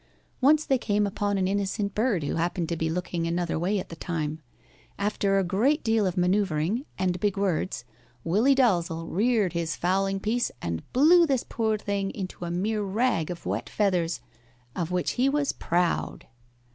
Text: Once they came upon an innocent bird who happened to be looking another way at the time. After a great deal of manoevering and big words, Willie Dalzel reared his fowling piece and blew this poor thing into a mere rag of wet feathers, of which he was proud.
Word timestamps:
Once 0.41 0.65
they 0.65 0.79
came 0.79 1.05
upon 1.05 1.37
an 1.37 1.47
innocent 1.47 1.93
bird 1.93 2.23
who 2.23 2.33
happened 2.33 2.67
to 2.67 2.75
be 2.75 2.89
looking 2.89 3.27
another 3.27 3.59
way 3.59 3.77
at 3.77 3.89
the 3.89 3.95
time. 3.95 4.41
After 4.97 5.37
a 5.37 5.43
great 5.43 5.83
deal 5.83 6.07
of 6.07 6.15
manoevering 6.17 6.85
and 6.97 7.19
big 7.19 7.37
words, 7.37 7.85
Willie 8.23 8.55
Dalzel 8.55 9.05
reared 9.07 9.53
his 9.53 9.75
fowling 9.75 10.19
piece 10.19 10.51
and 10.59 10.81
blew 10.91 11.27
this 11.27 11.45
poor 11.47 11.77
thing 11.77 12.09
into 12.15 12.45
a 12.45 12.49
mere 12.49 12.81
rag 12.81 13.29
of 13.29 13.45
wet 13.45 13.69
feathers, 13.69 14.21
of 14.75 14.89
which 14.89 15.11
he 15.11 15.29
was 15.29 15.51
proud. 15.51 16.25